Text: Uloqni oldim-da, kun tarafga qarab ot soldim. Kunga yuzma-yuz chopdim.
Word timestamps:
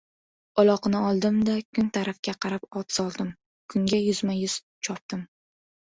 Uloqni 0.61 1.01
oldim-da, 1.09 1.57
kun 1.77 1.91
tarafga 1.99 2.35
qarab 2.45 2.65
ot 2.81 2.97
soldim. 2.97 3.31
Kunga 3.75 4.01
yuzma-yuz 4.09 4.57
chopdim. 4.89 5.23